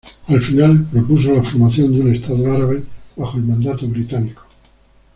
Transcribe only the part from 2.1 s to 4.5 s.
estado árabe bajo el mandato británico.